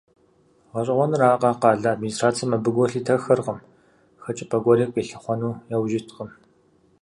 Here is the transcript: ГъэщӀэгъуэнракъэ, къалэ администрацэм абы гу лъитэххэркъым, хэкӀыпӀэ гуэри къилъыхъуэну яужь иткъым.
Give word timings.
ГъэщӀэгъуэнракъэ, 0.71 1.51
къалэ 1.61 1.87
администрацэм 1.91 2.51
абы 2.55 2.69
гу 2.75 2.85
лъитэххэркъым, 2.91 3.59
хэкӀыпӀэ 4.23 4.59
гуэри 4.63 4.85
къилъыхъуэну 4.93 5.61
яужь 5.75 5.95
иткъым. 5.99 6.29